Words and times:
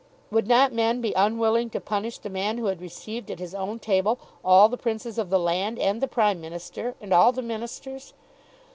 Would 0.31 0.47
not 0.47 0.73
men 0.73 0.99
be 0.99 1.13
unwilling 1.13 1.69
to 1.69 1.79
punish 1.79 2.17
the 2.17 2.31
man 2.31 2.57
who 2.57 2.65
had 2.65 2.81
received 2.81 3.29
at 3.29 3.37
his 3.37 3.53
own 3.53 3.77
table 3.77 4.17
all 4.43 4.67
the 4.67 4.75
Princes 4.75 5.19
of 5.19 5.29
the 5.29 5.37
land, 5.39 5.77
and 5.77 6.01
the 6.01 6.07
Prime 6.07 6.41
Minister, 6.41 6.95
and 6.99 7.13
all 7.13 7.31
the 7.31 7.43
Ministers? 7.43 8.15